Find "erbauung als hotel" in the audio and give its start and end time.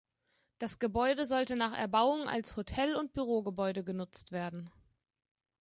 1.77-2.95